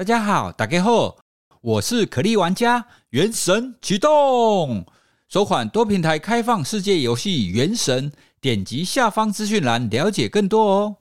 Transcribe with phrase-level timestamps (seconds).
[0.00, 1.18] 大家好，打开后，
[1.60, 4.86] 我是可莉玩家，原神启动，
[5.28, 8.10] 首款多平台开放世界游戏《原神》，
[8.40, 10.96] 点击下方资讯栏了解更多哦。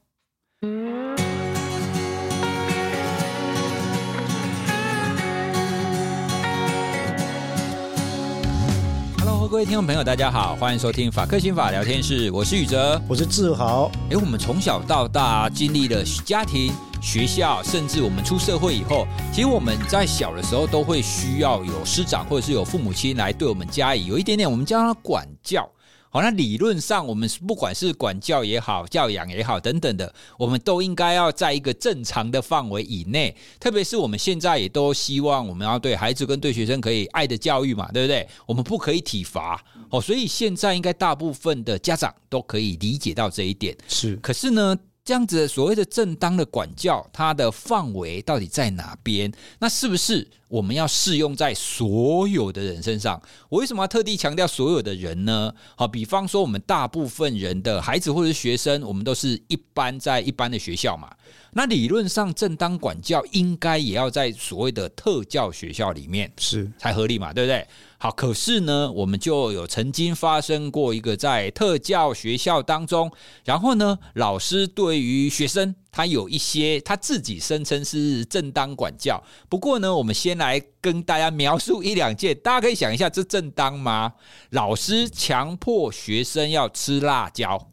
[9.49, 13.89] 各位听众朋友，大家好，欢迎收听法克刑法聊天室，我是宇哲，我是志豪。
[14.11, 16.71] 哎，我们从小到大经历了家庭。
[17.01, 25.67] 学校，甚至我们出社会以后，其实我们在小的时候都会需要有师长或者是有父母亲来对我们加以有一点点，我们叫他管教。
[26.11, 33.35] 好，那理论上我们不管是管教也好，教养也好等等的，我们都应该要在一个正常的范围以内。
[33.59, 38.27] 特别是我们现在也都希望我们要对孩子跟对学生可以爱的教育嘛，对不对？
[38.47, 39.63] 我们不可以体罚。
[39.91, 43.77] 哦，所以现在应该大部分的家长都可以理解到这一点。
[43.87, 44.75] 是，可是呢，
[45.09, 49.33] 这样子所谓的正当的管教，它的范围到底在哪边？
[49.57, 53.19] 那是不是我们要适用在所有的人身上？
[53.49, 55.51] 我为什么要特地强调所有的人呢？
[55.75, 61.11] 好，比方说我们大部分人的孩子或者是学生，我们都是一般在一般的学校嘛。
[61.53, 67.33] 那理论上，正当管教应该也要在所谓的特教学校里面是才合理嘛？
[67.33, 67.67] 对不对？
[68.01, 73.11] 好，可是呢，我们就有曾经发生过一个在特教学校当中，
[73.43, 79.21] 然后呢，老师对于学生他有一些他自己声称是正当管教。
[79.49, 84.13] 不过呢，我们先来跟大家描述一两件，大家可以想一下，这正当吗？
[84.51, 87.69] 老师强迫学生要吃辣椒，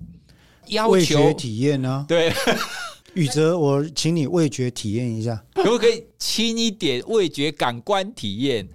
[0.67, 2.05] 要求体验呢？
[2.11, 2.33] 对，
[3.15, 8.69] 宇哲，我请你味觉体验一下，可不可以轻一点味觉感官体验？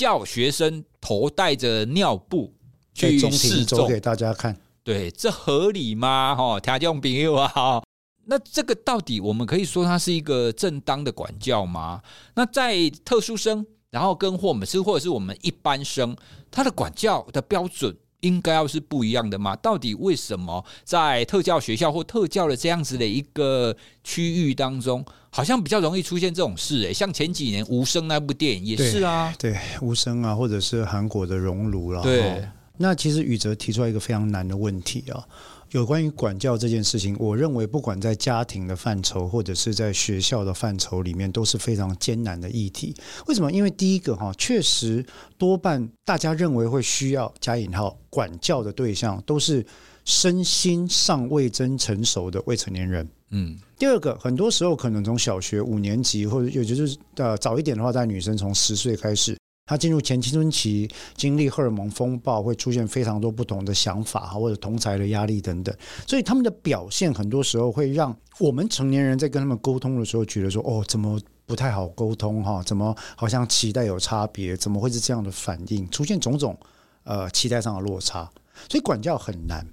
[0.00, 2.54] 叫学生头戴着尿布
[2.94, 6.34] 去示众给大家看，对，这合理吗？
[6.34, 7.82] 哈，听众朋友啊，
[8.24, 12.00] 那这个到底我们可以说它是一个正当的管教吗？
[12.34, 16.16] 那在特殊生，然后跟或我们是或者是我们一般生，
[16.50, 19.54] 他的管教的标准应该要是不一样的吗？
[19.56, 25.04] 到底为什么在特教学校或特教的这样子的一个区域当中？
[25.40, 32.02] 好像比较容易出现这种事诶、欸，像前几年无声那部电影也是啊，对，对无声啊，或者是韩国的熔炉了。
[32.02, 32.46] 对，
[32.76, 35.24] 那其实宇哲提出来一个非常难的问题啊，
[35.70, 42.94] 有关于管教这件事情，我认为不管在家庭的范畴，或者是在学校的范畴里面，都是非常艰难的议题。
[43.26, 43.50] 为什么？
[43.50, 45.02] 因为第一个哈，确实
[45.38, 49.64] 多半大家认为会需要加引号管教的对象，都是
[50.04, 53.08] 身心尚未真成熟的未成年人。
[53.30, 65.72] 嗯，第二个，很多时候可能从小学五年级，或者也就是呃早一点的话，在女生从十岁开始，她进入前青春期，经历荷尔蒙风暴，会出现非常多不同的想法，或者同才的压力等等，
[66.08, 72.60] 所以他们的表现很多时候会让我们成年人在跟他们沟通的时候，觉得说哦，怎么不太好沟通哈？
[72.64, 74.56] 怎么好像期待有差别？
[74.56, 75.88] 怎么会是这样的反应？
[75.88, 76.58] 出现种种
[77.04, 78.28] 呃期待上的落差，
[78.68, 79.64] 所以管教很难。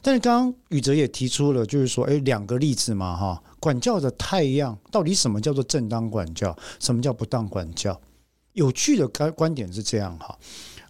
[0.00, 8.00] 但是刚刚宇哲也提出了，就是说，哎，两个例子嘛，哈，管教的太样，到底什么叫做正当管教，什么叫不当管教？
[8.52, 10.38] 有趣的观观点是这样哈，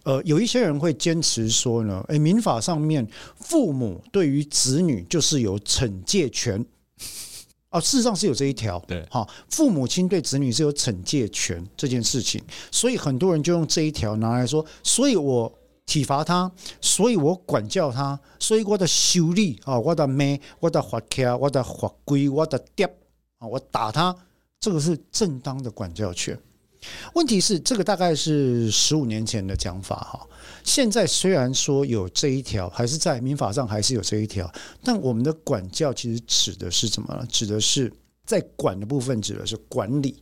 [0.03, 3.05] 呃，有一些人会坚持说呢，哎，民法上面
[3.39, 6.63] 父母对于子女就是有惩戒权，
[7.69, 12.39] 啊，事实上是有这一条，对，哈，父母亲对子女是有惩戒权这件事情，
[12.71, 15.51] 所以很多人就用这一条拿来说，所以我。
[15.85, 16.51] 体罚他，
[16.81, 20.23] 所以我管教他，所以我的修理啊，我的骂，
[20.59, 22.85] 我的罚卡，我的罚跪，我的跌
[23.37, 24.15] 啊，我打他，
[24.59, 26.37] 这个是正当的管教权。
[27.13, 30.27] 问题是，这个大概是十五年前的讲法哈。
[30.63, 34.51] 现在虽然说有这一条，还是在民法上还是有这一条，
[34.83, 37.25] 但我们的管教其实指的是什么呢？
[37.27, 37.91] 指的是
[38.23, 40.21] 在管的部分指的是管理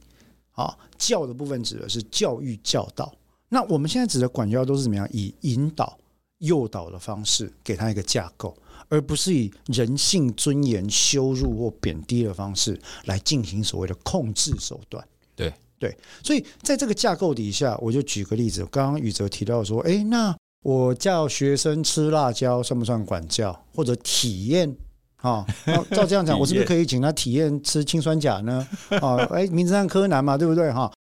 [0.51, 3.13] 啊，教的部分指的是教育教导。
[3.53, 5.07] 那我们现在指的管教都是怎么样？
[5.11, 5.95] 以引导、
[6.39, 8.57] 诱导的方式给他一个架构，
[8.89, 15.07] 而不是以人性尊严羞辱或贬低的方式来进行所谓的控制手段。
[15.35, 23.63] 对对，所以在这个架构底下，我就举个例子，刚刚宇哲提到说，哎，那我叫学生吃辣椒算不算管教？
[23.75, 24.75] 或者体验
[25.17, 25.45] 啊？
[25.91, 28.67] 照这样讲，我是不是可以请他体验吃氰酸钾呢？
[29.01, 30.71] 啊，哎，名侦探柯南嘛，对不对？
[30.71, 30.91] 哈。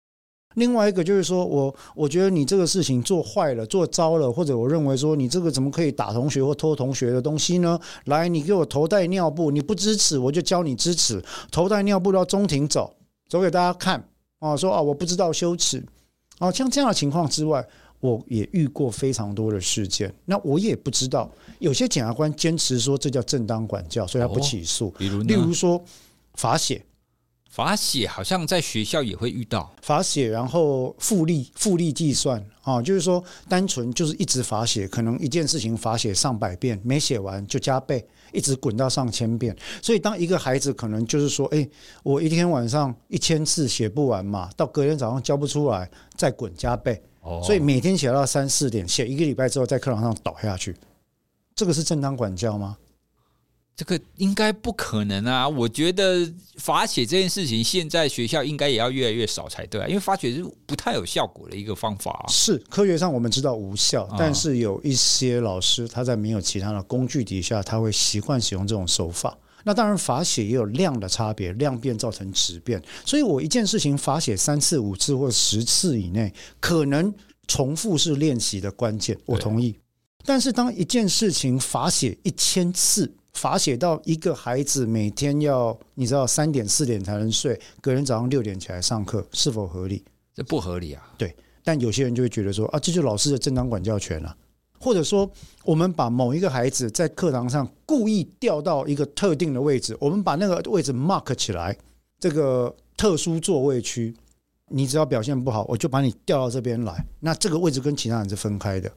[0.55, 7.79] 另外一个就是说，我我觉得你这个事情做坏了、做糟了，或者我认为说你这个怎么可以打同学或偷同学的东西呢？
[8.07, 12.95] 来，你给我头戴尿布，你不支持我就教你支持，头戴尿布到中庭走，
[13.29, 14.09] 走给大家看
[14.39, 15.85] 啊，说啊我不知道羞耻
[16.39, 17.67] 啊，像这样的情况之外，
[18.01, 20.13] 我也遇过非常多的事件。
[20.27, 24.91] 那我也不知道，有些检察官坚持说这叫正当管教，所以他不起诉。
[24.99, 25.83] 比如，例如说
[26.35, 26.85] 罚写。
[27.53, 38.03] 罚写好像在学校也会遇到罚写，然后复利复利计算啊，就是说单纯就是一直罚写，可能一件事情罚写上百遍，没写完就加倍，
[38.33, 39.55] 一直滚到上千遍。
[39.83, 41.69] 所以当一个孩子可能就是说，哎，
[42.03, 47.03] 我一天晚上一千次写不完嘛，到隔天早上交不出来，再滚加倍。
[47.45, 50.75] 所以每天写到三四点，写一个礼拜之后在课堂上倒下去，
[51.55, 52.79] 这个是正当管教吗？
[53.75, 55.49] 这个应该不可能啊！
[55.49, 62.29] 我觉得罚写这件事情，现在学校应该也要越来越少才对啊，因为罚写是不太有效果的一个方法啊。
[62.29, 69.37] 是科学上我们知道无效，但是有一些老师他在没有其他的工具底下，他会习惯使用这种手法。
[69.65, 77.13] 那当然罚写也有量的差别，量变造成质变，所以我一件事情罚写三次、五次或十次以内，可能
[77.47, 79.79] 重复是练习的关键，我同意。
[80.25, 90.05] 但是当一件事情罚写一千次，罚写到一个孩子每天要你知道三点四点才能睡，隔天早上六点起来上课，是否合理？
[90.35, 91.03] 这不合理啊！
[91.19, 94.37] 对，但有些人就会觉得说啊，这就是老师的正当管教权了啊，
[94.79, 95.31] 或者说
[95.65, 101.77] 我们把某一个孩子在课堂上故意调到一个特定的位置，我们把那个位置 mark 起来，
[102.19, 104.15] 这个特殊座位区，
[104.69, 107.05] 你只要表现不好，我就把你调到这边来。
[107.21, 108.91] 那这个位置跟其他人是分开的。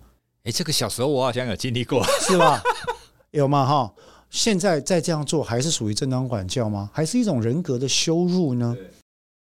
[0.43, 2.61] 哎，这个小时候我好像有经历过，是吧？
[3.31, 3.65] 有吗？
[3.65, 3.93] 哈。
[4.35, 6.89] 现在再这样做，还是属于正当管教吗？
[6.91, 8.75] 还是一种人格的羞辱呢？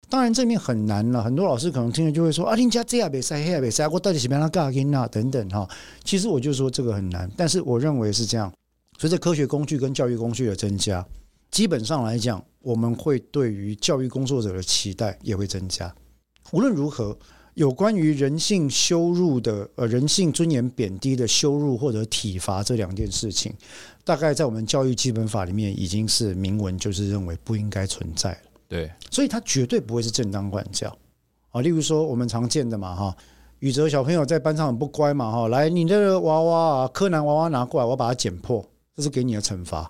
[0.07, 1.23] 当然，这面很难了。
[1.23, 5.67] 很多老师可能听了就会说：“啊，人家这样比赛，那样比赛，我到底是不是让他干啊？”等等哈。
[6.03, 8.53] 其实我就说这个很难，但是我认为是这样。
[8.99, 11.03] 随着科学工具跟教育工具的增加，
[11.49, 15.91] 基本上来讲，我们会对于教育工作者的期待也会增加。
[16.51, 17.17] 无论如何。
[17.55, 23.53] 有关于人性羞辱的，呃，人性尊严贬低的羞辱或者体罚这两件事情，
[24.03, 28.37] 大概在我们教育基本法里面已经是明文，就是认为不应该存在了。
[28.67, 30.95] 对，所以它绝对不会是正当管教。
[31.51, 33.15] 啊，例如说我们常见的嘛，哈，
[33.59, 39.89] 宇哲小朋友在班上很不乖嘛，哈，来，你这个娃娃啊，柯南娃娃拿过来，我把它剪破，这是给你的惩罚。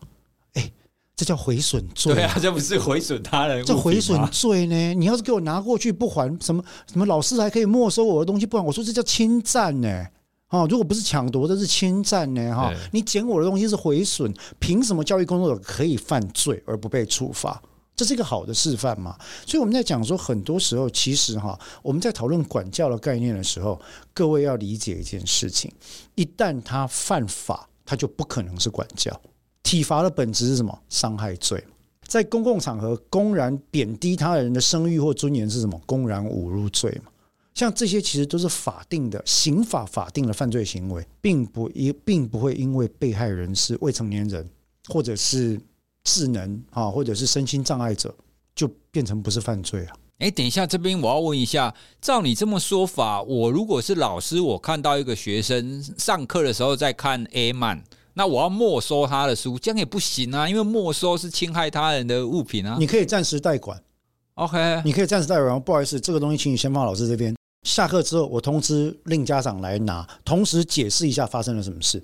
[1.15, 4.93] 这叫毁损罪，对啊，这不是毁损他人，这毁损罪呢？
[4.95, 8.65] 你要是给我拿过去不还，什么什么老师还可以没收我的东西不还？
[8.65, 10.05] 我说这叫侵占呢，
[10.47, 17.61] 啊，如果不是抢夺，这是侵占呢，哈，你捡我的东西是毁损，凭什么教育工作者可以犯罪而不被处罚？
[17.95, 19.15] 这是一个好的示范嘛？
[19.47, 23.79] 所以我们在讲说，很多时候其实哈，我们在讨论管教的概念的时候，
[24.13, 25.71] 各位要理解一件事情：
[26.15, 29.17] 一旦他犯法，他就不可能是管教。
[29.65, 30.79] 体罚的本质是什么？
[30.89, 31.61] 伤害罪，
[32.05, 35.81] 在公共场合公然贬低他人的声誉或尊严是什么？
[35.87, 37.11] 公然侮辱罪嘛。
[37.55, 44.47] 像这些其实都是法定的刑法法定的犯罪行为，并不一并不会因为被害人是未成年人，
[44.87, 45.59] 或者是
[46.03, 48.13] 智能啊，或者是身心障碍者，
[48.53, 49.97] 就变成不是犯罪啊。
[50.19, 57.83] 哎，等一下，这边我要问一下，照你这么说法，我如果是老师，我看到一个学生上课的时候在看 A 漫。
[58.17, 62.77] 那我要没收他的书，这样也不行啊，因为没收是侵害他人的物品啊。
[62.79, 63.79] 你可以暂时代管
[64.35, 64.81] ，OK？
[64.85, 65.61] 你可以暂时代管。
[65.61, 67.35] 不好意思，这个东西请你先放老师这边。
[67.63, 72.01] 下课之后，我通知令家长来拿，同时解释一下发生了什么事。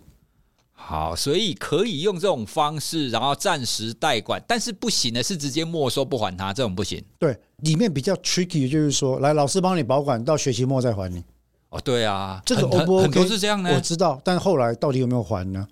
[0.74, 7.02] 好，所以可以用这种方式，然后暂时代管，但是不行的是直接没收不还他，这种不行。
[7.20, 11.24] 对，里面比较 tricky 就是说，来老师帮你保管到学期末再还你。
[11.70, 13.04] 哦，对啊，这个 O 不 OK？
[13.04, 15.66] 很多是这样的，我知道，但后来到底有没有还呢？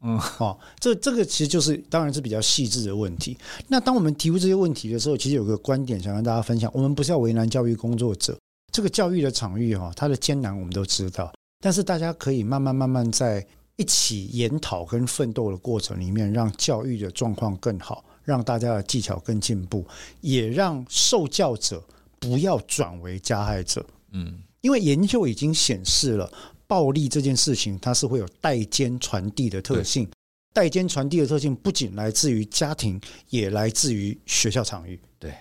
[0.00, 3.36] 嗯，好，这这个其实就是当然是比较细致的问题。
[3.66, 8.38] 那当我们提出这些问题的时候，其实有个观点想跟大家分享：我们不是要为难教育工作者，
[8.72, 11.32] 这个教育的场域哈，它的艰难我们都知道。
[11.60, 19.84] 但是大家可以慢慢慢慢在一起研讨跟奋斗的过程里面，让教育的状况更好，让大家的技巧更进步，
[20.20, 21.82] 也让受教者
[22.20, 23.84] 不要转为加害者。
[24.12, 26.30] 嗯，因为研究已经显示了。
[26.68, 30.08] 暴力这件事情，它是会有代间传递的特性。
[30.52, 35.00] 代间传递的特性不仅来自于家庭，也来自于学校场域。
[35.18, 35.32] 对，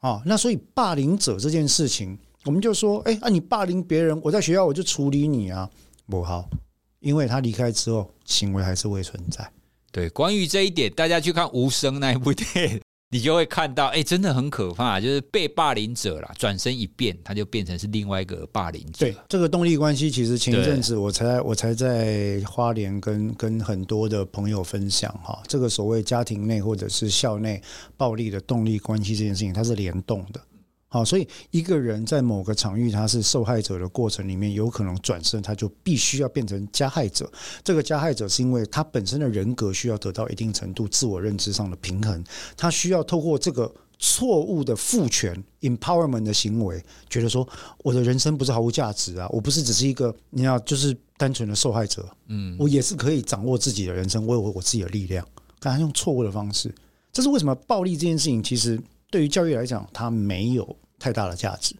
[0.00, 5.68] 啊，那所以霸凌者这件事情，我们就说，哎，啊，你霸凌别人，我在学校我就处理你啊，
[6.06, 6.48] 不好，
[7.00, 9.50] 因为他离开之后，行为还是会存在。
[9.90, 12.80] 对，关于这一点，大家去看《无声》那一部电影。
[13.14, 19.06] 你就会看到，哎，真的很可怕，就是被霸凌者啦，转身一变，他就变成是另外一个霸凌者。
[19.06, 27.62] 对，这个动力关系，其实前一阵子我才我才在花莲跟跟很多的朋友分享哈，这个所谓家庭内或者是校内
[27.96, 30.40] 暴力的动力关系这件事情，它是联动的。
[30.94, 37.28] 好，所以一个人在某个场域他是受害者的过程里面，有可能转身，他就必须要变成加害者。
[37.64, 42.22] 这个加害者是因为他本身的人格需要得到一定程度自我认知上的平衡，
[42.56, 47.44] 他需要透过这个错误的赋权 empowerment 的行为，觉得说
[47.78, 55.26] 我的人生不是毫无价值啊，我不是只是一个你要就是单纯的受害者，嗯，我也是可以掌握自己的人生，我有我自己的力量。
[55.58, 56.72] 但他用错误的方式，
[57.12, 57.52] 这是为什么？
[57.66, 61.76] 暴力这件事情其实对于教育来讲，它没有太大的价值。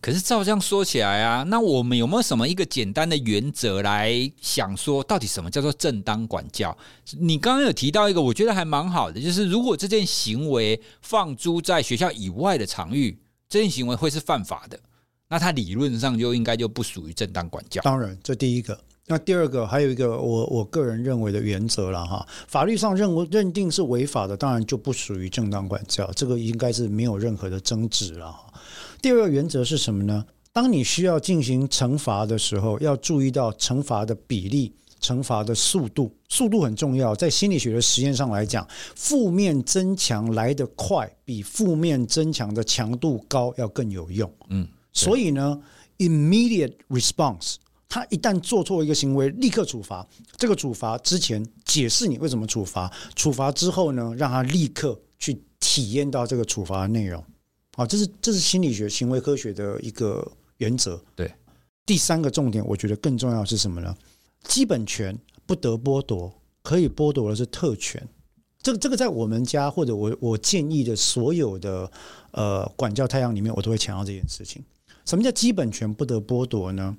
[0.00, 6.76] 可是照这样说起来啊，那我们有没有什么一个简单的原则来想说，到底什么叫做正当管教？
[7.20, 13.16] 你刚刚有提到一个，我觉得还蛮好的，就是如果这件行为放诸在学校以外的场域，
[13.48, 14.80] 这件行为会是犯法的，
[15.28, 17.80] 那它理论上就应该就不属于正当管教。
[17.82, 18.80] 当然，这第一个。
[19.10, 28.54] 那第二个，还有一个我我个人认为的原则了哈，法律上认为认定是违法的，当然就不属于正当管教，这个应该是没有任何的争执了哈。
[29.02, 30.24] 第二个原则是什么呢？
[30.52, 37.12] 当你需要进行惩罚的时候，要注意到惩罚的比例、惩罚的速度，速度很重要。
[37.12, 38.64] 在心理学的实验上来讲，
[38.94, 44.32] 负面增强来得快，比负面增强的强度高要更有用。
[44.50, 45.60] 嗯，所以呢
[45.98, 47.56] ，immediate response，
[47.90, 50.06] 他一旦做错一个行为，立刻处罚。
[50.36, 57.22] 这个处罚之前解释你为什么处罚，处罚之后呢，让他立刻去体验到这个处罚的内容。
[57.76, 60.26] 好，这是这是心理学、行为科学的一个
[60.58, 61.02] 原则。
[61.16, 61.32] 对，
[61.84, 63.92] 第三个重点，我觉得更重要是什么呢？
[64.44, 66.32] 基本权不得剥夺，
[66.62, 68.08] 可以剥夺的是特权。
[68.62, 71.90] 这个这个在我们家或者我我建议的所有的
[72.30, 74.62] 呃管教太阳里面，我都会强调这件事情。
[75.04, 76.96] 什么叫基本权不得剥夺呢？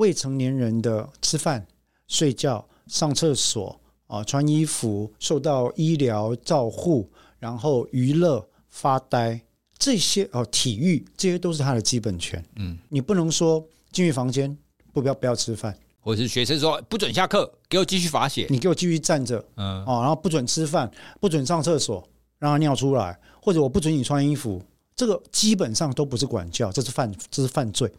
[0.00, 1.66] 未成年人的吃饭、
[2.08, 7.06] 睡觉、上厕所啊、穿衣服、受到医疗照护，
[7.38, 9.38] 然后娱乐、发呆。
[9.78, 12.42] 这些哦，体育这些都是他的基本权。
[12.56, 14.56] 嗯，你不能说进入房间
[14.92, 22.06] 不不要不要吃饭，或者是学生说不准下课，给我继续罚写，你给我继续站着，嗯，哦，然后不准吃饭，不准上厕所，
[22.38, 24.62] 让他尿出来，或者我不准你穿衣服，
[24.94, 27.90] 这个基本上都不是管教，这是犯这是犯罪，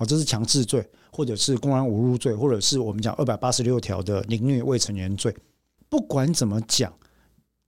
[0.00, 5.32] 哦，这是强制罪，或者是公然侮辱罪，或者是我们讲二百八十六条的凌虐未成年罪。
[5.88, 6.92] 不管怎么讲，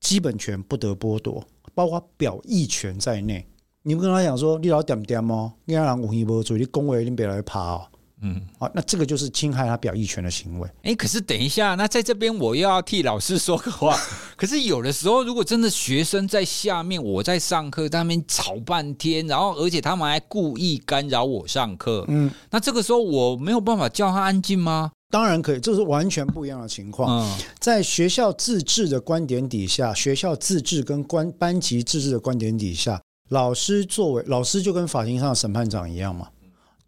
[0.01, 1.41] 基本权不得剥夺。
[1.75, 3.47] 包括表意权在内，
[3.81, 7.87] 你们跟他讲说，你老点点哦，你让人无依无主，你恭维你别来爬哦，
[8.23, 10.69] 嗯，好，那这个就是侵害他表意权的行为。
[10.83, 13.97] 哎，可是等一下，那在这边我又要替老师说个话。
[14.37, 24.91] 可是有的时候，如果真的学生在下面，我在上课，他们吵半天，然后而且他们还故意干扰我上课，嗯，那这个时候我没有办法叫他安静吗？
[25.11, 27.37] 当然可以，这是完全不一样的情况。
[27.59, 32.99] 在学校自治的观点底下，学校自治跟关班级自治的观点底下，
[33.29, 36.27] 老师作为老师就跟法庭上的审判长一样嘛，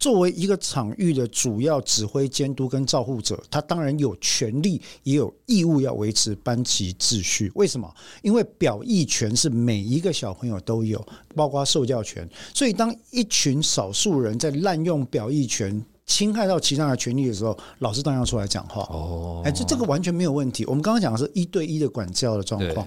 [0.06, 7.50] 作为一个场域的主要指挥、监督跟照护者，他当然有权利也有义务要维持班级秩序。
[7.56, 7.92] 为什么？
[8.22, 12.24] 因为表意权是每一个小朋友都有，包括受教权。
[12.54, 18.82] 所以，当一群少数人在滥用表意权，侵害到其他的权利的时候，老师当然要出来讲话。
[18.82, 20.64] 哦，哎，这这个完全没有问题。
[20.66, 22.86] 我们刚刚讲的是一对一的管教的状况。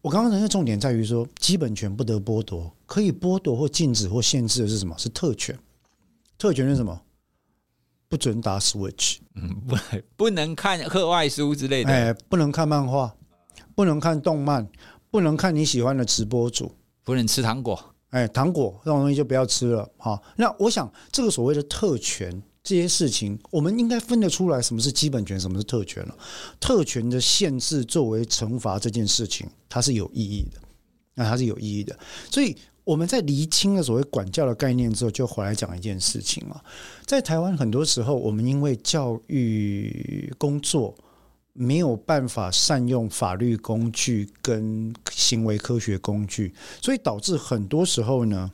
[0.00, 4.94] 我刚刚的那个重点在于说，基本权不得剥夺，可以剥夺或禁止或限制的是什么？
[4.96, 5.58] 是特权。
[6.38, 7.02] 特权是什么？
[8.08, 9.76] 不准打 Switch，嗯，不，
[10.16, 11.90] 不能看课外书之类的。
[11.90, 13.14] 哎，不能看漫画，
[13.74, 14.66] 不能看动漫，
[15.10, 16.72] 不能看你喜欢的直播主，
[17.04, 17.94] 不能吃糖果。
[18.08, 19.86] 哎，糖果这种东西就不要吃了。
[19.98, 26.16] 好，那我想这个所谓的特权这些事情，我们应该分得出来什么是基本权，什么是特权了。
[26.58, 30.58] 特权的限制作为惩罚这件事情，它是有意义的，
[31.14, 31.98] 那它是有意义的。
[32.30, 32.56] 所以
[32.88, 36.64] 我们在厘清了所谓管教的概念之后，就回来讲一件事情啊，
[37.04, 40.94] 在台湾很多时候，我们因为教育工作。
[41.60, 48.48] 没有办法善用法律工具跟行为科学工具，所以导致很多时候呢，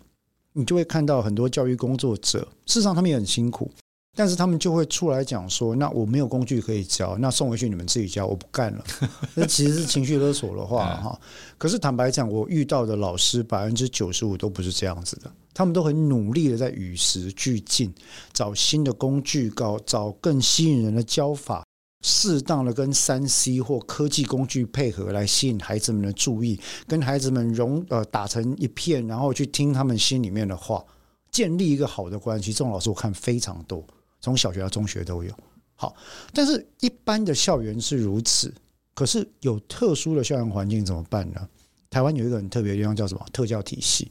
[0.55, 3.71] 你就会看到很多教育工作者，事实上他们也很辛苦，
[4.15, 8.85] 但是他们就会出来讲说：“那我没有工具可以教，那送回去你们自己教，我不干了。
[9.35, 11.21] ”那其实是情绪勒索的话 哈。
[11.59, 17.93] 可是坦白讲，我遇到的老师百分之九十五都不是这样子的，他们都很努力的在与时俱进，
[18.33, 21.65] 找新的工具，搞找更吸引人的教法。
[22.07, 30.85] 适当的跟三 C 或科技工具配合，来吸引孩子们的注意，跟孩子们融呃打成一片，然后去听他们心里面的话，
[31.31, 32.53] 建立一个好的关系。
[32.53, 33.83] 这种老师我看非常多，
[34.25, 35.31] 从小学到中学都有。
[35.77, 35.95] 好，
[36.33, 38.55] 但是一般的校园是如此，
[38.95, 41.49] 可是有特殊的校园环境怎么办呢？
[41.91, 43.27] 台湾有一个很特别的地方叫什么？
[43.33, 44.11] 特教体系。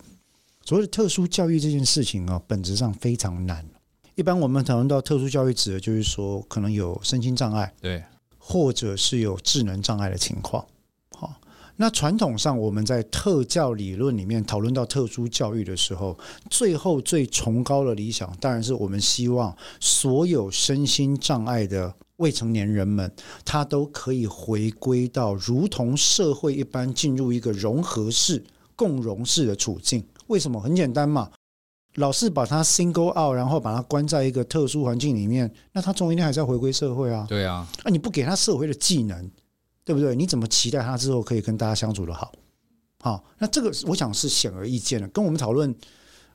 [0.64, 3.66] 所谓的特殊教育这件事情啊，本质上非常难。
[4.14, 8.04] 一般我们讨论到特殊教育，指的就是说可能有身心障碍，对，
[8.38, 10.64] 或者是有智能障碍的情况。
[11.74, 16.18] 好，那传统上，我们在特教理论里面讨论到特殊教育的时候，
[16.50, 23.12] 最后最崇高的理想，当然是我们希望所有身心障碍的未成年人们，
[23.44, 28.44] 他都可以回归到如同社会一般，进入一个融合式、
[28.76, 30.04] 共融式的处境。
[30.28, 30.60] 为什么？
[30.60, 31.30] 很简单嘛，
[31.96, 37.26] 老是把他 single out，然后把他关在一个特殊环境里面，那他终有一天还是要回归社会啊。
[37.28, 39.30] 对啊，那你不给他社会的技能。
[39.86, 40.16] 对不对？
[40.16, 42.32] 你怎么期待他之后可以跟大家相处的好？
[43.02, 45.76] 好，那这个我想是显而易见的，跟我们讨论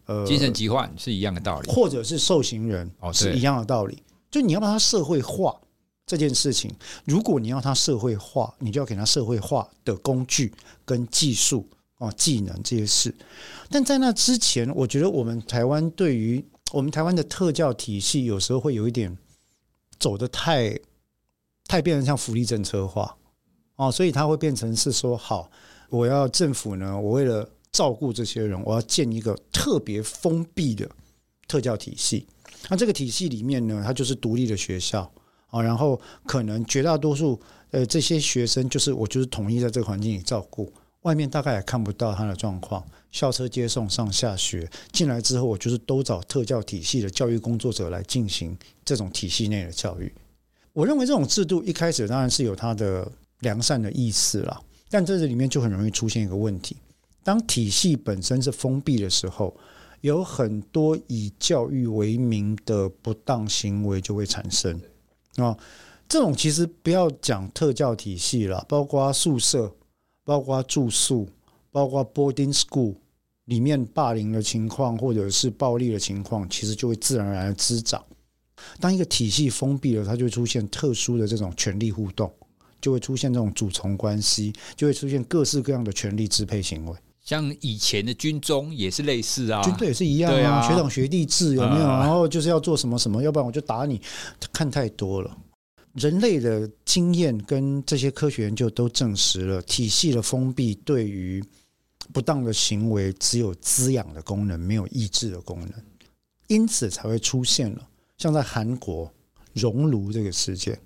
[0.05, 4.03] 呃精神疾患是一样的道理，或者是受刑人哦是一样的道理。
[4.31, 5.59] 就你要把他社会化
[6.05, 6.71] 这件事情，
[7.07, 10.53] 如果你要他社会化，你就要给他社会化的工具
[10.85, 13.15] 跟技术啊技能这些事。
[13.71, 19.17] 但在那之前，我觉得我们台湾对于我们台湾的特教体系，有时候会有一点
[19.99, 20.79] 走得太
[21.67, 23.17] 太变得像福利政策化。
[23.79, 25.49] 哦，所以它会变成是说，好，
[25.89, 30.89] 我要政府呢，我为了照顾这些人，我要建一个特别封闭的
[31.47, 32.27] 特教体系。
[32.69, 35.09] 那这个体系里面呢，它就是独立的学校
[35.47, 50.13] 啊，然后可能绝大多数呃这些学生，就是我就是统一在这个环境里照顾，外面大概也看不到他的状况，校车接送上下学，进来之后，我就是都找特教体系的教育工作者来进行这种体系内的教育。
[50.73, 53.09] 我认为这种制度一开始当然是有它的。
[53.41, 56.77] 良善的意思啦，但这里面就很容易出现一个问题：
[57.23, 59.57] 当体系本身是封闭的时候，
[60.01, 64.81] 有很多以教育为名的不当行为就会产生
[65.37, 65.57] 啊。
[66.09, 69.71] 这种其实不要讲特教体系了，包括宿舍、
[70.25, 71.29] 包括住宿、
[71.71, 72.95] 包括 boarding school
[73.45, 78.03] 里面霸凌的情况，或者是暴力的情况，其实就会自然而然的滋长。
[78.81, 82.33] 当一个体系封闭了，它就会出现特殊的这种权力互动。
[82.81, 86.97] 就会出现这种主从关系，就会出现各式各样的权力支配行为。
[87.23, 91.87] 像以前的军中也是类似啊，军队也是一样啊，学长学弟制有没有？
[91.87, 94.01] 然后就是要做什么什么，要不然我就打你。
[94.51, 95.37] 看太多了，
[95.93, 101.45] 人类的经验跟这些科学研究都证实了，体系的封闭对于
[102.15, 105.73] 不当的行为只有滋养的功能，没有抑制的功能，
[106.47, 109.13] 因此才会出现了像在韩国
[109.53, 110.81] 熔炉这个事件。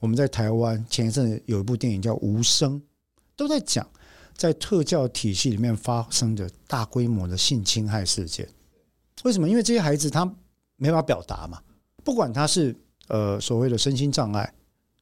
[0.00, 2.80] 我们在台湾前一阵有一部电影叫《无声》，
[3.34, 3.86] 都在讲
[4.36, 8.48] 在特教体系里面发生的大规模的性侵害事件。
[9.24, 9.48] 为什么？
[9.48, 10.32] 因为这些孩子他
[10.76, 11.60] 没法表达嘛，
[12.04, 12.74] 不管他是
[13.08, 14.54] 呃所谓的身心障碍，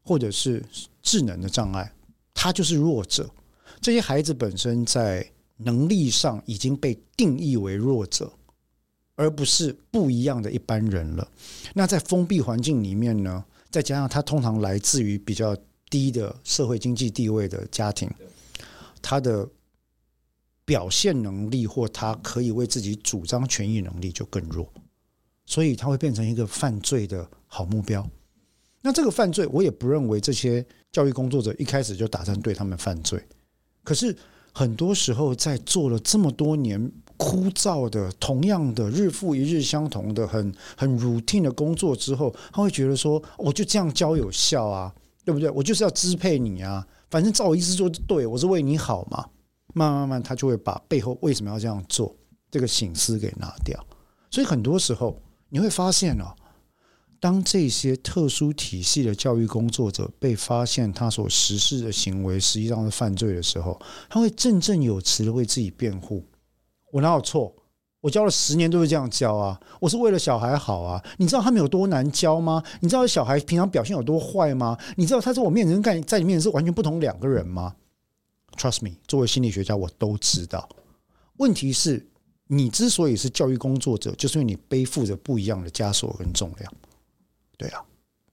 [0.03, 0.65] 或者是
[1.03, 1.93] 智能的障碍，
[2.33, 3.29] 他就是弱者。
[3.81, 8.33] 这些孩子本身在能力上已经被定义为弱者，
[9.17, 11.29] 而不是不一样的一般人了。
[11.75, 13.45] 那在封闭环境里面呢？
[13.71, 15.57] 再加上他通常来自于比较
[15.91, 18.11] 低的社会经济地位的家庭，
[19.03, 19.49] 他的
[20.65, 24.73] 表现能力或他可以为自己主张权益能力就更弱，
[25.45, 28.09] 所以他会变成一个犯罪的好目标。
[28.81, 33.23] 那这个犯罪，我也不认为这些教育工作者一开始就打算对他们犯罪，
[33.83, 34.17] 可是
[34.53, 36.91] 很多时候在做了这么多年。
[37.17, 45.51] 枯燥的、同样的、日复一日相同的、很很 routine 的工作之后，他会觉得说：“我就这样教有效啊，对不对？
[45.51, 49.27] 我就是要支配你啊，反正照我意思做对，我是为你好嘛。”
[49.75, 52.17] 慢慢慢，他就会把背后为什么要这样做
[52.51, 53.79] 这个醒思给拿掉。
[54.31, 56.35] 所以很多时候你会发现哦，
[57.21, 66.25] 当这些特殊体系的教育工作者被发现他所实施的行为实际上是犯罪的时候，他会振振有词的为自己辩护。
[66.97, 67.55] 我哪有错？
[68.01, 69.61] 我教了十年都是这样教啊！
[69.81, 71.05] 我是为了小孩好啊！
[71.19, 72.63] 你知道他们有多难教吗？
[72.81, 74.79] 你知道小孩平常表现有多坏吗？
[74.97, 77.75] 你知道他在我面前干，在你面前是完全不同两个人吗
[78.57, 80.67] ？Trust me，作为心理学家，我都知道。
[81.37, 82.09] 问题是，
[82.47, 86.73] 你之所以是教育工作者，就是因为你背负着不一样的枷锁跟重量。
[87.59, 87.85] 对啊，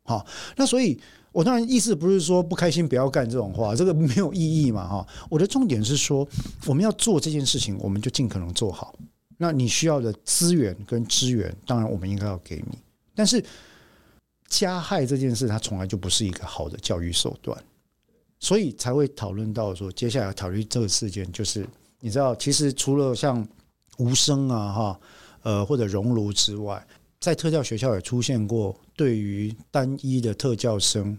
[0.04, 1.00] 好，那所以。
[1.34, 5.08] 我当然意思不是说不开心不要干这种话，这个没有意义嘛哈。
[5.32, 6.28] 我的重点是说，
[6.68, 8.94] 我们要做这件事情，我们就尽可能做好。
[9.40, 12.78] 那你需要的资源跟支援，当然我们应该要给你。
[13.16, 13.44] 但是
[14.48, 17.60] 加害这件事，它从来就不是一个好的教育手段，
[18.40, 21.68] 所以才会讨论到说，接下来要讨论这个事件，就是
[22.00, 23.44] 你知道，其实除了像
[23.98, 25.00] 无声啊哈，
[25.42, 26.86] 呃或者熔炉之外。
[27.24, 31.18] 在特教学校也出现过，对于单一的特教生，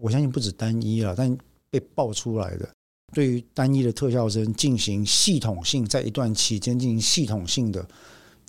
[0.00, 1.36] 我相信不止单一了，但
[1.68, 2.66] 被爆出来的，
[3.12, 7.86] 对于单一的特教生进行系统性，在一段期间进行系统性的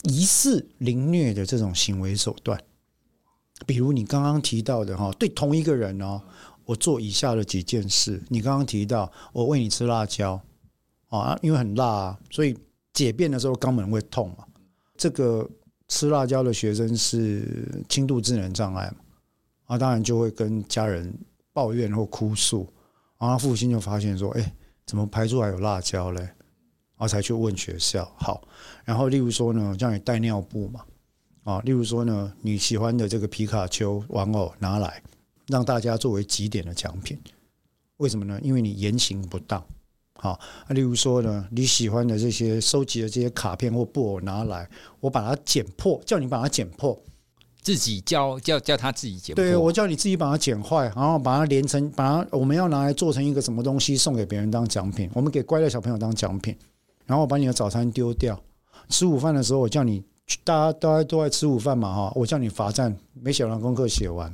[0.03, 2.57] 疑似凌虐的这种行为手段，
[3.65, 6.21] 比如你刚刚提到的哈，对同一个人哦，
[6.63, 8.23] 我做以下的几件事。
[8.29, 10.39] 你刚刚提到我喂你吃辣椒
[11.09, 12.57] 啊，因为很辣啊，所以
[12.93, 14.45] 解便的时候肛门会痛嘛。
[14.95, 15.45] 这个
[15.87, 18.97] 吃辣椒的学生是轻度智能障碍嘛？
[19.65, 21.13] 啊，当然就会跟家人
[21.53, 22.67] 抱怨或哭诉，
[23.17, 24.53] 然后父亲就发现说：“哎，
[24.85, 26.21] 怎么排出来有辣椒嘞？”
[26.97, 28.05] 然后才去问学校。
[28.17, 28.41] 好，
[28.83, 30.85] 然后例如说呢，叫你带尿布嘛，
[31.43, 35.01] 啊，例如说呢，你喜欢的这个皮卡丘玩偶拿来，
[35.47, 37.19] 让大家作为几点的奖品。
[37.97, 38.39] 为什么呢？
[38.41, 39.65] 因为你言行不当。
[40.17, 44.67] 好，啊，例如说呢，你喜欢的这些收集的这些卡片或布偶拿来，
[44.99, 46.97] 我把它剪破，叫你把它剪破。
[47.61, 56.55] 自己教叫叫他自己剪，对，我叫你自己把它剪坏，然后把它连成，把它我们要拿来做成一个什么东西送给别人当奖品，我们给乖的小朋友当奖品，
[57.05, 58.39] 然后把你的早餐丢掉。
[58.89, 60.03] 吃午饭的时候，我叫你
[60.43, 64.31] 大家大家都爱吃午饭嘛哈，我叫你罚站，没写完功课写完，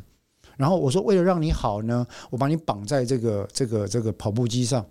[0.57, 4.85] 然后我说为了让你好呢，我把你绑在这个这个这个跑步机上，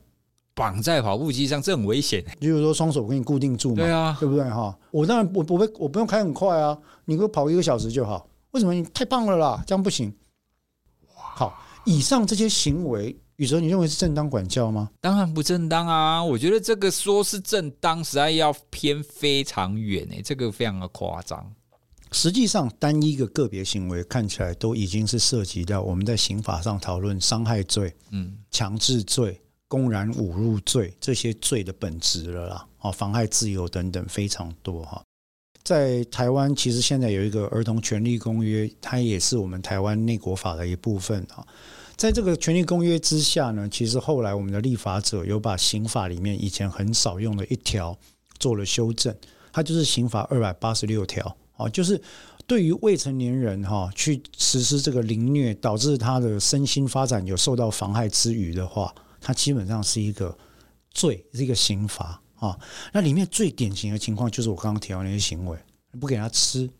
[0.54, 4.76] 绑在跑步机上这很危险，就是说双手给你固定住嘛，对啊，对不对哈？
[4.90, 8.28] 我当然我不会，我不用开很快啊，你给我跑一个小时就好。
[8.52, 9.62] 为什么你太棒了啦？
[9.66, 10.12] 这样不行。
[11.14, 14.90] 好，以上这些行为，宇哲，你认为是正当管教吗？
[15.00, 16.22] 当然不正当啊！
[16.22, 21.50] 我觉得这个说是正当，实在要偏非常远诶，这个非常的夸张。
[22.12, 32.66] 实际上，单一个个别行为看起来都已经是涉及到我们在刑法上讨论伤害罪、嗯，强制罪、公然侮辱罪这些罪的本质了啦。
[32.80, 35.00] 哦，妨害自由等等非常多哈。
[35.62, 41.46] 在台湾，其实现在有一个儿童权利公约，它也是我们台湾内国法的一部分啊。
[41.94, 47.96] 在这个权利公约之下呢，其实后来我们的立法者有把刑法里面以前很少用的一条
[48.38, 49.14] 做了修正，
[49.52, 52.00] 它就是刑法二百八十六条啊，就是
[52.46, 60.36] 对于未成年人哈去实施这个凌虐，导致他的身心发展有受到妨害之余的话，它基本上是一个
[60.90, 62.20] 罪，是一个刑罚。
[62.36, 62.58] 啊，
[62.94, 65.58] 那里面最典型的情况就是我刚刚提到那些行为：
[66.00, 66.70] 不给他吃，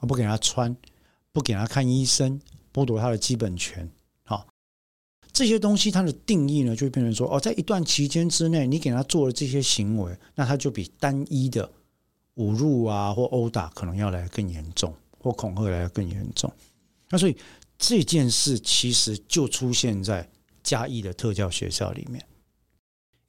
[0.00, 0.74] 不给他穿，
[1.32, 2.40] 不给他看医生，
[2.72, 3.86] 剥夺他的基本权。
[4.24, 4.46] 好，
[5.30, 11.70] 这些东西它的定义呢，就会变成说：哦，在一段期间之内，你给他做了这些行为，那他就比单一的
[12.36, 16.50] 侮辱啊或殴打可能要来更严重，或恐吓来得更严重。
[17.10, 17.36] 那所以
[17.76, 20.26] 这件事其实就出现在
[20.62, 22.24] 嘉义的特教学校里面。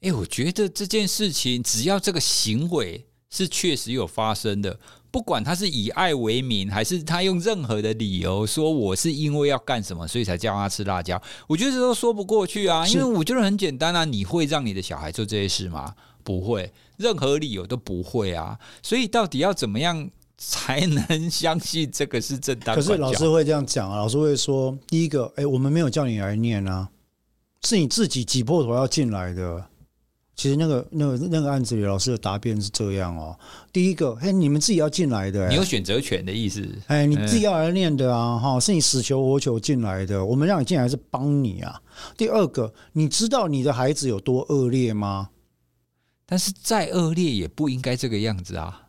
[0.00, 4.78] 哎，我觉得这件事情，只要这个行为是确实有发生的，
[5.10, 12.86] 不管他是以爱为名，还是他用任何的理由说我是因为要干什么，所以才叫他吃辣椒，我觉得这都说不过去啊。
[12.86, 15.94] 因为我觉得很简单啊，你会让你的小孩做这些事吗？
[16.22, 18.58] 不会，任何理由都不会啊。
[18.82, 22.74] 所以到底要怎么样才能相信这个是正当？
[22.74, 26.88] 可是老师会这样讲啊，老师会说，第一个，哎，我们没有叫你来念啊，
[27.64, 29.64] 是你自己挤破头要进来的。
[30.36, 33.38] 其实那个、那个、那个案子里，老师的答辩是这样哦。
[33.72, 36.68] 第一个，嘿，你们自己要进来的，你有选择权的意思。
[36.88, 40.24] 哎，你自己要来念的啊，哈，是你死求活求进来的。
[40.24, 41.80] 我们让你进来是帮你啊。
[42.16, 45.30] 第二个，你知道你的孩子有多恶劣吗？
[46.26, 48.88] 但是再恶劣也不应该这个样子啊。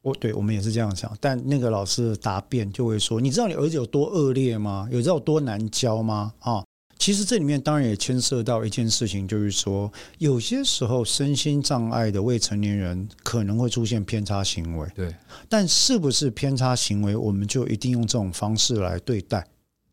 [0.00, 4.88] 我对我们也是这样想，但那个老师的答辩就会说：你知道你儿子有多恶劣吗？
[4.90, 6.32] 有知道有多难教吗？
[6.38, 6.64] 啊？
[7.06, 14.88] 其实这里面当然也牵涉到一件事情，就是说，有些时候身心障碍的未成年人可能会出现偏差行为。
[14.92, 15.14] 对，
[15.48, 19.46] 但是不是偏差行为，我们就一定用这种方式来对待？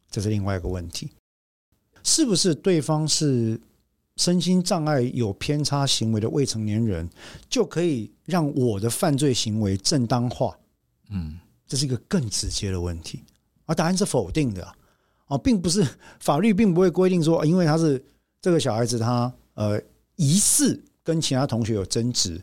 [0.10, 1.12] 这是另外一个问题。
[2.04, 3.62] 是不是对方是
[4.15, 7.08] 身心障碍有偏差行为的未成年人，
[7.47, 10.58] 就可以让我的犯罪行为正当化？
[11.12, 13.21] 嗯，这是一个更直接的问题，
[13.67, 14.65] 而答案是否定的。
[14.65, 14.76] 啊，
[15.44, 15.88] 并不是
[16.20, 18.04] 法律并不会规定说，因为他是
[18.42, 19.82] 这个小孩子，他呃
[20.16, 22.40] 疑似跟其他同学有争执，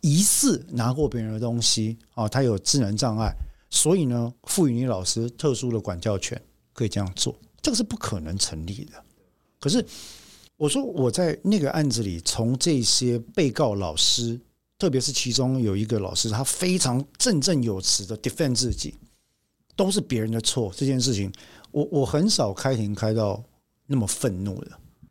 [0.00, 3.34] 疑似拿过别人的东西啊，他有智能障碍，
[3.70, 6.40] 所以呢，赋予你老师特殊的管教权，
[6.72, 8.92] 可以这样做，这个是不可能成立的。
[9.58, 9.84] 可是
[10.56, 14.38] 我说我在那个案子里，从这些被告老师，
[14.78, 18.94] 特别是其中有一个老师，他非常振振有词的 defend 自己，
[19.74, 21.32] 都是别人的错这件事情。
[21.74, 23.42] 我我很少开庭开到
[23.86, 24.70] 那么愤怒的，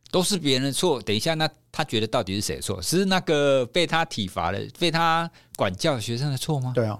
[0.10, 1.02] 都是别人的错。
[1.02, 2.82] 等一下，那他觉得到底是谁的错？
[2.82, 6.71] 是那个被他体罚的、被他管教的学生的错吗？
[6.73, 6.97] 对啊，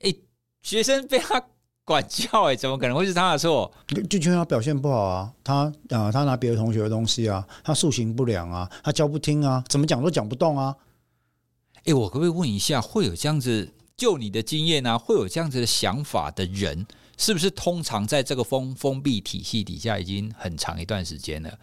[0.00, 0.20] 哎、欸，
[0.62, 1.42] 学生被他
[1.84, 3.70] 管教、欸，哎，怎么可能会是他的错？
[3.86, 10.74] 就就因为他表现不好啊，他啊，他拿别的同学的东西啊，他塑形不良啊，他教不听啊，怎么讲都讲不动啊。
[11.80, 13.70] 哎、欸，我可不可以问一下，会有这样子？
[13.96, 16.86] 就你的经验啊，会有这样子的想法的人？
[17.16, 21.58] 是不是通常在这个封封闭体系底下已经很长一段时间了？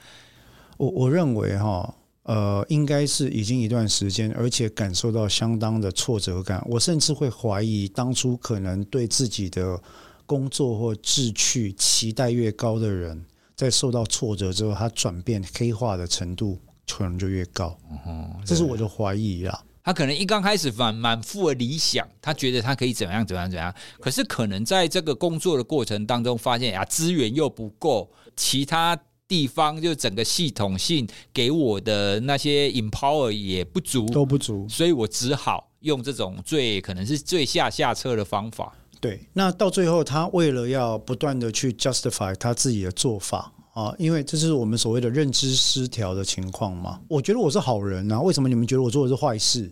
[0.78, 6.66] 我我认为哈，呃，应该是已经一段时间，而且感受到相当的挫折感。
[6.68, 9.80] 我甚至会怀疑，当初可能对自己的
[10.26, 13.24] 工作或志趣期待越高的人，
[13.56, 17.78] 在受到挫折之后，他转变黑化的程度可能就越高。
[18.08, 19.64] 嗯，这是我的怀疑啦。
[19.84, 38.74] 他可能一刚开始满满腹的理想，他觉得他可以怎么样怎么样怎么样，可是可能在这个工作的过程当中，发现呀资源又不够，其他地方就整个系统性给我的那些 empower 也不足，都不足，所以我只好用这种最可能是最下下策的方法。
[39.02, 47.00] 对，那到最后，他为了要不断的去 justify 他自己的做法啊，因为这是我们所谓的认知失调的情况嘛。
[47.08, 49.72] 我觉得我是好人啊，为什么你们觉得我做的是坏事？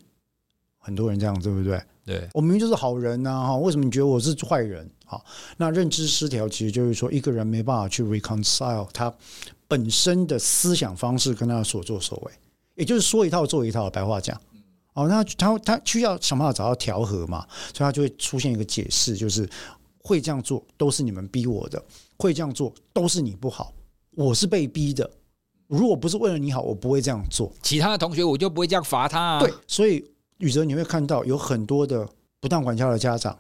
[0.80, 1.82] 很多人这样，对不对？
[2.04, 4.90] 对，我明明就是好人呐，哈，为什么你觉得我是坏人？
[5.06, 5.24] 好，
[5.58, 9.14] 那认知失调其实就是说，一个人没办法去 reconcile 他
[9.68, 12.32] 本身的思想方式跟他的所作所为，
[12.74, 13.90] 也就是说一套做一套。
[13.90, 14.36] 白话讲。
[14.94, 19.48] 哦，那他他需要想办法找到调和嘛，所以他就会出现一个解释，就是
[20.00, 21.82] 会这样做都是你们逼我的，
[22.18, 23.72] 会这样做都是你不好，
[24.16, 25.10] 我是被逼的。
[25.68, 27.52] 如果不是为了你好，我不会这样做。
[27.62, 29.40] 其他的同学我就不会这样罚他啊。
[29.40, 30.06] 对，所以
[30.40, 32.08] 宇哲你会看到有很多的
[32.40, 33.38] 不当管教的家长、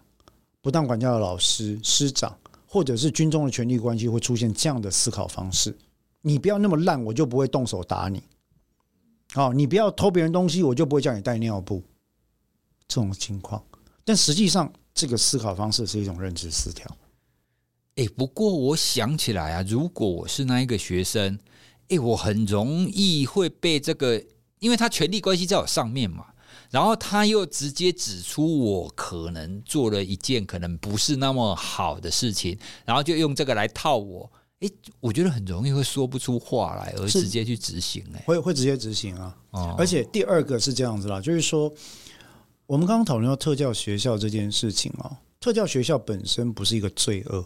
[0.62, 2.34] 不当管教的老师、师长，
[2.66, 5.78] 或者是军中的权力关系会出现这样的思考方式：
[6.22, 8.24] 你不要那么烂，我就不会动手打你。
[9.36, 11.84] 哦，你不要偷别人东西，我就不会叫你带尿布。
[12.88, 13.64] 这种情况，
[14.04, 16.86] 但实际上这个思考方式是一种认知失调。
[17.96, 21.38] 哎，不过我想起来啊，如果我是那一个学生，
[21.90, 24.24] 哎，我很容易会被这个，
[24.60, 26.28] 因为他权力关系在我上面嘛，
[26.70, 34.32] 然后他又直接指出我可能做了一件可能不是那么好的事情，然后就用这个来套我。
[34.62, 38.06] 哎，我觉得很容易会说不出话来，而直接去执行。
[38.14, 39.36] 哎，会会直接执行啊。
[39.50, 41.74] 哦，而且第二个是这样子啦，就是说，
[42.68, 47.44] 我们刚刚讨论到特教学校这件事情哦，特教学校本身不是一个罪恶，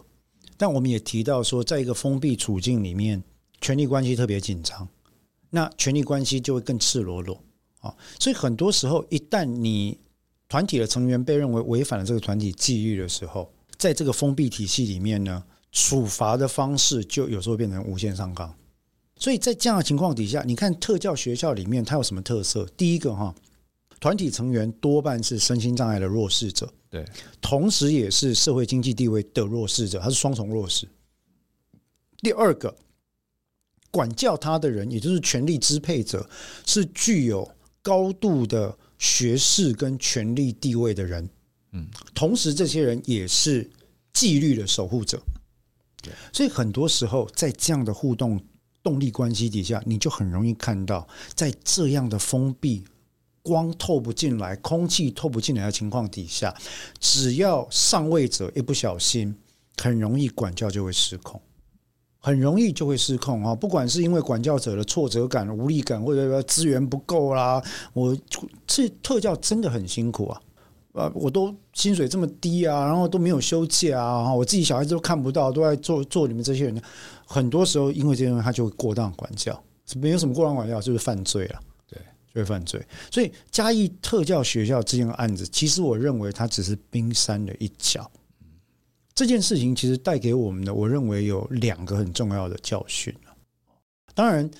[0.58, 3.22] 但我们也提到说，在一个封闭处境里面，
[3.60, 4.88] 权力关系特别紧张，
[5.50, 7.42] 那权力关系就会更赤裸裸
[7.80, 7.94] 啊。
[8.18, 9.98] 所以很多时候，一旦你
[10.48, 15.42] 团体的成员被认为违反了这个团体纪律的时候，在这个封闭体系里面呢，
[15.72, 18.54] 处罚的方式就有时候变成无限上纲，
[19.18, 22.64] 所以在这样的情况底下，你看特教学校里面它有什么特色？
[22.76, 23.34] 第一个哈，
[24.00, 27.04] 团体成员多半是身心障碍的弱势者，对，
[27.40, 30.88] 同时也是社会经济地位的弱势者，他是双重弱势。
[32.18, 32.74] 第二个，
[33.90, 36.28] 管教他的人，也就是权力支配者，
[36.64, 37.50] 是具有
[37.82, 41.28] 高度的学识跟权力地位的人，
[41.72, 43.70] 嗯，同时这些人也是
[44.12, 45.22] 纪律的守护者。
[46.32, 48.40] 所以很多时候，在这样的互动
[48.80, 52.84] 动力关系底下，你就很容易看到，在这样的封闭、
[53.46, 56.52] 光透不进来、空气透不进来的情况底下，
[56.98, 59.32] 只要上位者一不小心，
[59.80, 61.40] 很容易管教就会失控，
[62.18, 63.54] 很容易就会失控啊！
[63.54, 68.16] 不管是因为管教者的挫折感、无力感，或者说资源不够啦，我
[68.66, 70.40] 这特教真的很辛苦啊。
[70.94, 76.82] 呃，我都薪水这么低啊，然后都没有休假啊，我自己小孩子都看不到，都在做做你们这些人。
[77.26, 79.62] 很多时候，因为这些人他就会过当管教，
[79.96, 81.60] 没有什么过当管教，就是犯罪了。
[82.36, 82.84] 就会犯罪。
[83.10, 88.10] 所以嘉义特教学校这件案子，其实我认为它只是冰山的一角。
[89.14, 93.14] 这件事情其实带给我们的，我认为有两个很重要的教训。
[94.14, 94.50] 当然，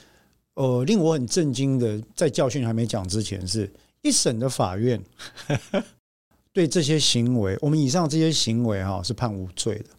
[0.54, 5.02] 呃，令我很震惊的，在教训还没讲之前，是一审的法院。
[6.54, 9.90] 对这些行为，我们以上这些行为哈是判无罪的。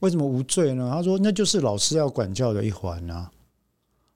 [0.00, 0.90] 为什么无罪呢？
[0.92, 3.30] 他说那就是老师要管教的一环啊。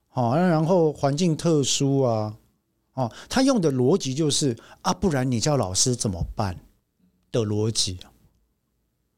[0.09, 2.37] 好，然后环境特殊啊，
[2.95, 6.59] 哦，他用的逻辑就是啊，不然你叫老师怎么办
[7.31, 7.99] 的逻辑。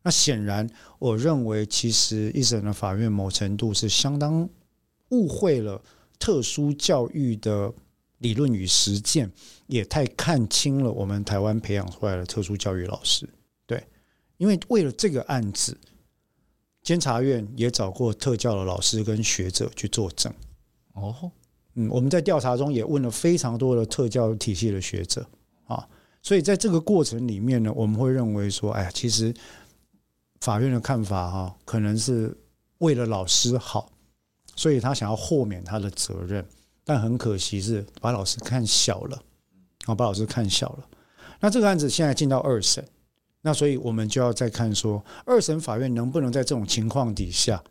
[0.03, 4.49] 那显然，我认为其实一审的法院某程度是相当
[5.11, 5.83] 误会了
[6.19, 7.73] 特殊教育的。
[8.21, 9.31] 理论与实践
[9.67, 13.29] 也太看清了我们台湾培养出来的特殊教育老师，
[13.67, 13.87] 对，
[14.39, 15.79] 因为为了这个案子，
[16.83, 20.33] 监察院也找过特教的老师跟学者去作证。
[20.95, 21.31] 哦，
[21.77, 25.27] 嗯，我们在调查中也问了非常多的特教体系的学者
[25.67, 25.87] 啊，
[26.23, 29.33] 所以在这个过程里面呢，我们会认为说，哎呀，其实
[30.41, 32.37] 法院的看法哈，可能是
[32.79, 33.91] 为了老师好，
[34.57, 36.45] 所以他想要豁免他的责任。
[36.89, 39.21] 但很可惜是把老师看小了，
[39.87, 40.89] 啊，把老师看小了。
[41.41, 42.83] 那这个案子现在进到二审，
[43.43, 47.63] 那所以我们就要再看说，二审法院能不能在这种情况底下，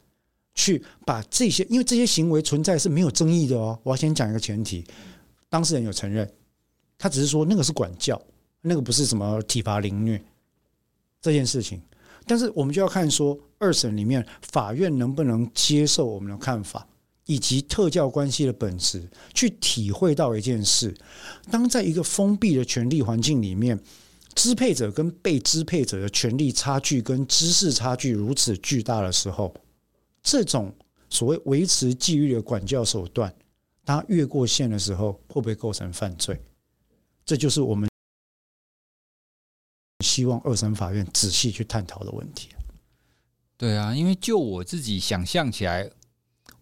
[0.56, 3.78] 去把这些，因为这些行为存在是没有争议的哦。
[3.84, 4.84] 我要先讲一个前提，
[5.50, 6.28] 当事人有承认，
[6.98, 8.20] 他只是说那个是管教，
[8.62, 10.20] 那个不是什么体罚凌虐
[11.22, 11.80] 这件事情。
[12.26, 16.88] 但是我们就要看说，二审里面法院能不能接受我们的看法，
[17.26, 20.96] 以及特教关系的本质，去体会到一件事：
[21.52, 23.80] 当在一个封闭的权力环境里面。
[24.34, 29.56] 支配者跟被支配者的权力差距跟知识差距如此巨大的时候，
[30.26, 30.76] 这种
[31.08, 33.34] 所谓维持纪律的管教手段，
[33.86, 36.42] 当他越过线的时候，会不会构成犯罪？
[37.24, 37.88] 这就是我们
[40.04, 42.50] 希望二审法院仔细去探讨的问题。
[43.56, 45.90] 对啊，因为就我自己想象起来，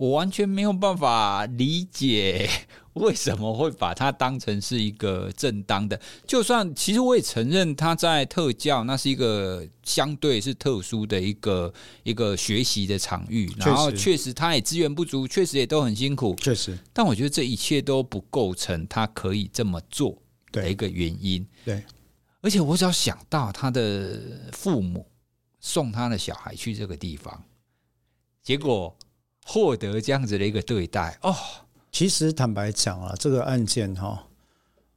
[0.04, 2.50] 我完全没有办法理解。
[2.96, 6.00] 为什么会把它当成是一个正当的？
[6.28, 16.78] 就算其实我也承认，他在特教那是一个相对是特殊的一个一个学习的场域，然后确实他也资源不足，确实也都很辛苦，确实。
[16.92, 20.16] 但我觉得这一切都不构成他可以这么做
[20.52, 21.44] 的一个原因。
[21.66, 21.84] 对，对，
[22.42, 24.20] 而且我只要想到他的
[24.52, 25.08] 父母
[25.62, 27.44] 送他的小孩去这个地方，
[28.44, 28.96] 结果
[29.46, 31.36] 获得这样子的一个对待，哦。
[31.92, 34.26] 其实坦白讲啊，这个案件哈，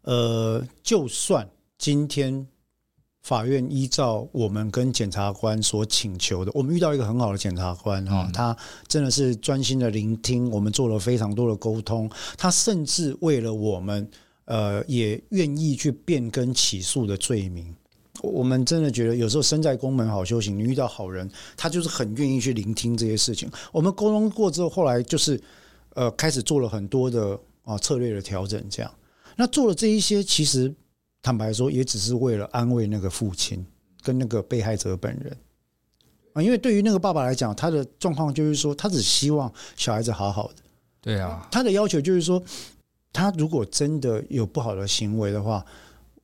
[0.00, 2.46] 呃，就算今天
[3.22, 8.56] 法院依照我们跟检察官所请求的，我们遇到一个很好的检察官哈，他
[8.88, 14.08] 真的是专心的聆听，我们做了非常多的沟通，他甚至为了我们，
[14.46, 17.76] 呃，也愿意去变更起诉的罪名。
[18.22, 23.50] 我们真的觉得有时候身在宫门好修行，你遇到好人，他就是很愿意去聆听这些事情。
[23.72, 25.40] 我们沟通过之后，后来就是。
[25.96, 28.94] 呃，开始做了很多的啊策略的调整，这样。
[29.34, 30.70] 那做了这一些，其实
[31.22, 33.64] 坦白说，也只是为了安慰那个父亲
[34.02, 35.34] 跟那个被害者本人
[36.34, 36.42] 啊。
[36.42, 40.56] 因为对于那个爸爸来讲，他的状况就是说，他只希望小孩子好好的。
[41.00, 42.42] 对啊，他的要求就是说，
[43.10, 45.64] 他如果真的有不好的行为的话，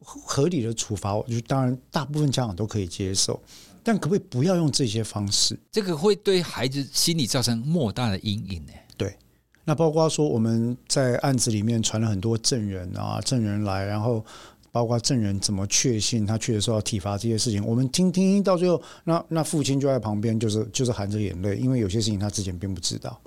[0.05, 3.41] 合理的处罚，我觉得当然大部分家长都可以接受，
[3.83, 5.59] 但可不可以不要用这些方式？
[5.71, 8.73] 这个会对孩子心理造成莫大的阴影呢。
[8.97, 9.17] 对。
[9.65, 14.25] 那包括说我们在案子里面传了很多证人啊，证人来，然后
[14.73, 23.21] 包括证人怎么确信他确实受到体罚这些事情，我们听听听到最后，那那父亲就在旁边，就是就是含着眼泪，因为有些事情他之前并不知道。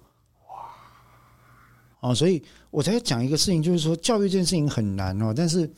[0.49, 5.71] 哇，哦，所以我才讲一个事情，就是说教育这件事情很难哦，但是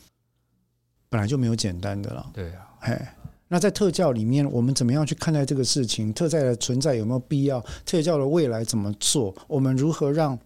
[1.08, 2.30] 本来就没有简单的了。
[2.32, 2.98] 对啊，嘿。
[3.50, 6.12] 那在特教里面，我们怎么样去看待这个事情？
[6.12, 7.64] 特教的存在有没有必要？
[7.86, 9.34] 特教的未来怎么做？
[9.46, 10.38] 我们如何让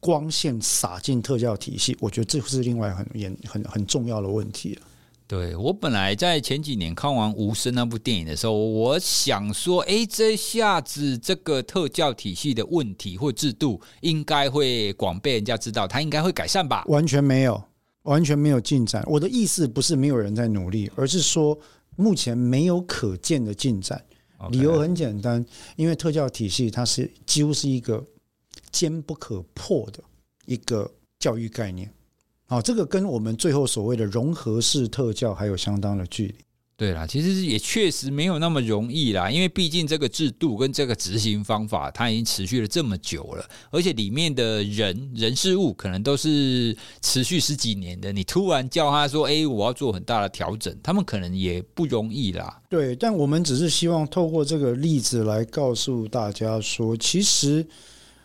[0.00, 1.96] 光线洒进特教体系？
[1.98, 4.82] 我觉得这是另外很严、很很重要的问题了。
[5.26, 16.84] 对，我本来在前几年看完《无声》那部电影的时候，我想说，哎，这下子这个特教体系的问题或制度应该会广被人家知道，它应该会改善吧？
[16.88, 17.62] 完全没有，
[18.02, 19.02] 完全没有进展。
[19.06, 21.58] 我的意思不是没有人在努力，而是说。
[21.94, 24.02] 目前没有可见的进展，
[24.50, 25.44] 理由很简单，
[25.76, 28.02] 因为特教体系它是几乎是一个
[28.70, 30.02] 坚不可破的
[30.46, 31.92] 一个教育概念。
[32.46, 36.34] 好，这个跟我们最后所谓的融合式特教还有相当的距离。
[36.82, 48.12] 对啦，其实也确实没有那么容易啦，因为毕竟这个制度跟这个执行方法，它已经持续了这么久了，而且里面的人人事物可能都是持续十几年的。
[48.12, 52.60] 你突然叫他说：“哎，我要做很大的调整”，他们可能也不容易啦。
[52.68, 57.64] 对，但我们只是希望透过这个例子来告诉大家说，其实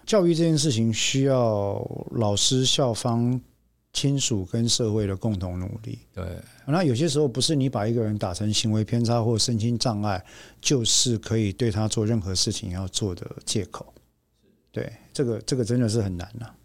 [0.03, 3.39] 教育这件事情需要老师、校方。
[3.97, 6.23] 亲属跟社会的共同努力，对。
[6.67, 10.23] 那有些时候不是你把一个人打成行为偏差或身心障碍，
[10.62, 13.91] 就是可以对他做任何事情要做的借口。
[14.71, 16.55] 对，这个这个真的是很难了。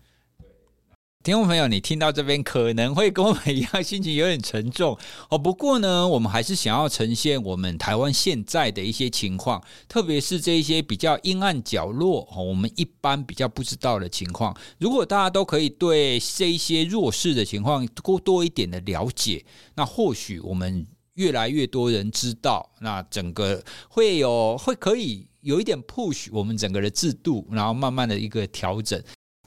[1.22, 4.98] 听众朋友，你听到这边可能会跟我们一样，心情有点沉重
[5.30, 5.38] 哦。
[5.38, 14.52] 不过呢，我们还是想要呈现我们台湾现在的一些情况，特别是这一些比较阴暗角落哦，我们一般比较不知道的情况。
[14.80, 19.44] 如果大家都可以对这一些弱势的情况多多一点的了解，
[19.76, 29.00] 那或许我们越来越多人知道，那整个会有会可以有一点 push 我们整个的制度，然后慢慢的一个调整。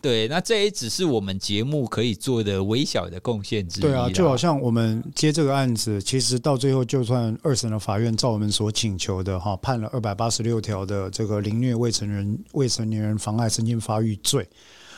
[0.05, 3.81] 对，那这也只是我们节目可以做的微小的贡献之一。
[3.81, 14.47] 对啊，就好像我们接这个案子，其实到最后，就算二审的法院照我们所请求的哈，判了二百八十六条的这个凌虐未成人未成年人妨碍身心发育罪，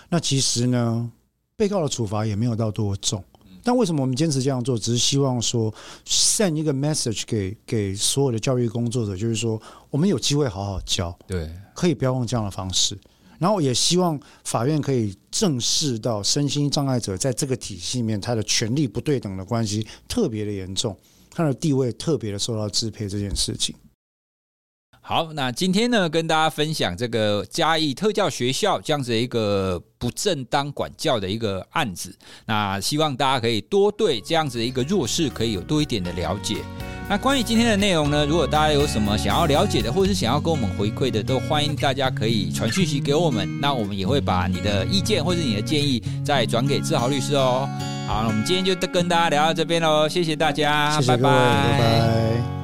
[0.09, 1.09] 那其实呢，
[1.55, 3.23] 被告的处罚也没有到多重。
[3.63, 4.77] 但为什么我们坚持这样做？
[4.77, 5.73] 只是希望说
[6.05, 9.57] ，send 一个 message 给给所有的教育工作者，就是说，
[9.89, 12.97] 我们有机会好好教，对，可以不要用这样的方式。
[13.39, 20.97] 然后也希望法院可以正视到身心障碍者在这个体系里面他的权利不对等的关系特别的严重，
[21.29, 23.75] 他的地位特别的受到支配这件事情。
[25.09, 32.13] 好，那今天呢，跟大家分享这个嘉义特教学校这样子的一个不正当管教的一个案子。
[32.45, 36.57] 那希望大家可以多对这样子的一个弱势可以有多一点的了解。
[37.07, 43.61] 那关于今天的内容呢，如果大家有什么想要了解的，或者是想要跟我们回馈的，都欢迎大家可以传讯息给我们。
[43.61, 47.65] 那我们也会把你的意见或者你的建议再转给志豪律师哦。
[48.05, 51.15] 好，那我们今天就跟大家聊到这边喽，谢谢大家，拜。
[51.15, 52.56] 拜拜。